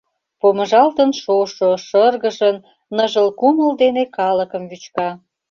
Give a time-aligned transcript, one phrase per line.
[0.39, 2.55] Помыжалтын шошо, шыргыжын,
[2.95, 5.09] Ныжыл кумыл дене калыкым вӱчка.